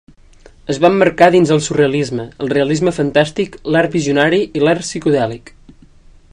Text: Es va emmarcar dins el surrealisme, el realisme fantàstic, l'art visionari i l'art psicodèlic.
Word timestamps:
Es 0.73 0.77
va 0.85 0.89
emmarcar 0.93 1.27
dins 1.35 1.51
el 1.55 1.61
surrealisme, 1.65 2.25
el 2.45 2.51
realisme 2.55 2.95
fantàstic, 2.97 3.61
l'art 3.75 3.99
visionari 3.99 4.43
i 4.61 4.65
l'art 4.65 4.87
psicodèlic. 4.87 5.57